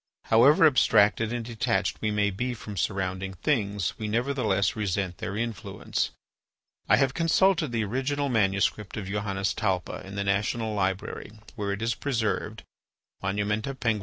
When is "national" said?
10.23-10.73